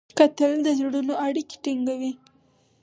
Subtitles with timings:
[0.17, 2.13] کتل د زړونو اړیکې ټینګوي